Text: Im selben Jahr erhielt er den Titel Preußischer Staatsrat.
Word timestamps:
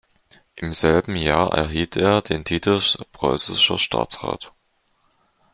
Im 0.55 0.73
selben 0.73 1.15
Jahr 1.15 1.53
erhielt 1.53 1.95
er 1.95 2.23
den 2.23 2.43
Titel 2.43 2.81
Preußischer 3.11 3.77
Staatsrat. 3.77 4.51